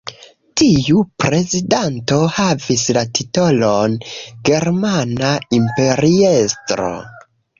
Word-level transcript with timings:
Tiu 0.59 1.01
prezidanto 1.23 2.17
havis 2.37 2.85
la 2.97 3.03
titolon 3.19 3.93
Germana 4.51 5.31
Imperiestro. 5.61 6.91